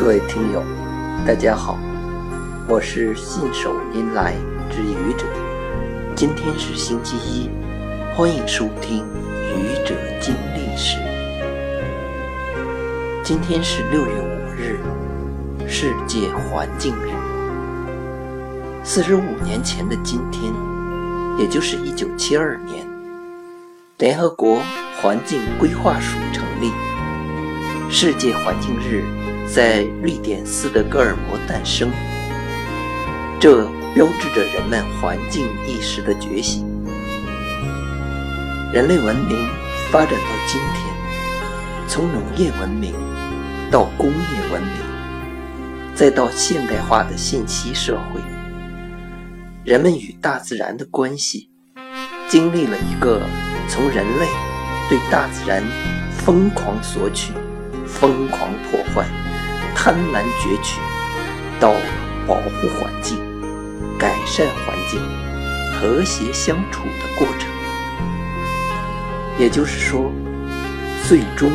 [0.00, 0.64] 各位听友，
[1.26, 1.78] 大家好，
[2.66, 4.34] 我是信手拈来
[4.70, 5.26] 之愚者。
[6.16, 7.50] 今天是星期一，
[8.16, 9.04] 欢迎收听
[9.58, 10.96] 《愚者经历史》。
[13.22, 14.80] 今天是六月五日，
[15.68, 17.10] 世界环境日。
[18.82, 20.50] 四十五年前的今天，
[21.38, 22.88] 也就是一九七二年，
[23.98, 24.62] 联合国
[25.02, 26.72] 环境规划署成立，
[27.90, 29.04] 世界环境日
[29.52, 31.90] 在瑞典斯德哥尔摩诞生。
[33.40, 33.64] 这
[33.94, 36.64] 标志着人们环境意识的觉醒。
[38.72, 39.48] 人类文明
[39.90, 42.94] 发展到今天，从农业文明
[43.72, 48.20] 到工业文明，再到现代化的信息社会，
[49.64, 51.50] 人们与大自然的关系
[52.28, 53.20] 经历了一个
[53.68, 54.26] 从人类
[54.88, 55.60] 对大自然
[56.18, 57.32] 疯狂索取、
[57.84, 59.04] 疯狂破坏、
[59.82, 60.78] 贪婪攫取，
[61.58, 61.72] 到
[62.26, 63.16] 保护环境。
[63.98, 65.00] 改善环境、
[65.72, 67.48] 和谐相处的过程，
[69.38, 70.12] 也就是说，
[71.08, 71.50] 最终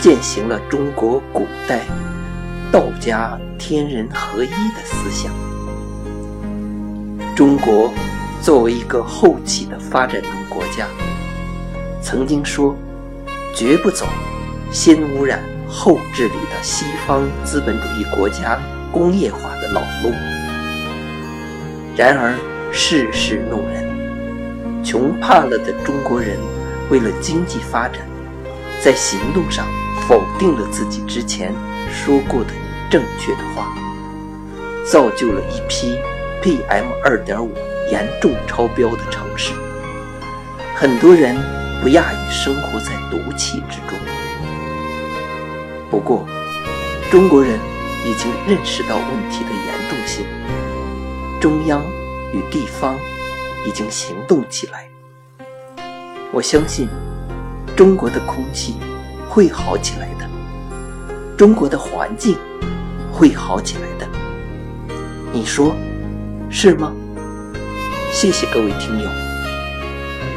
[0.00, 1.82] 践行了中国古代
[2.72, 5.32] 道家天人合一的思想。
[7.36, 7.92] 中国
[8.40, 10.88] 作为一个后起的发展中国家，
[12.00, 12.76] 曾经说
[13.54, 14.06] 绝不走
[14.72, 15.40] 先污染
[15.74, 18.60] 后治理的西方资本主义国家
[18.92, 20.12] 工业化的老路。
[21.96, 22.36] 然而
[22.70, 26.36] 世事弄人，穷怕了的中国人，
[26.90, 28.06] 为了经济发展，
[28.84, 29.66] 在行动上
[30.06, 31.54] 否定了自己之前
[31.90, 32.50] 说过的
[32.90, 33.74] 正确的话，
[34.86, 35.98] 造就了一批
[36.42, 37.50] PM 二点五
[37.90, 39.54] 严重超标的城市。
[40.76, 41.34] 很多人
[41.82, 43.98] 不亚于生活在毒气之中。
[45.92, 46.26] 不过，
[47.10, 47.60] 中国人
[48.06, 50.24] 已经认识到问题的严重性。
[51.38, 51.82] 中央
[52.32, 52.96] 与地方
[53.66, 54.88] 已经行动起来，
[56.32, 56.88] 我相信
[57.76, 58.76] 中国的空气
[59.28, 60.26] 会好起来的，
[61.36, 62.38] 中国的环境
[63.12, 64.08] 会好起来的，
[65.30, 65.76] 你说
[66.48, 66.90] 是吗？
[68.10, 69.10] 谢谢各位听友，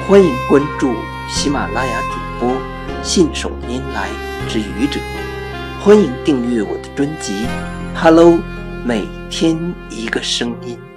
[0.05, 0.93] 欢迎关注
[1.29, 2.57] 喜马拉雅主播
[3.01, 4.09] 信手拈来
[4.49, 4.99] 之愚者，
[5.85, 7.45] 欢迎订阅我的专辑
[7.93, 8.31] 《Hello》，
[8.83, 9.55] 每天
[9.91, 10.94] 一个声音。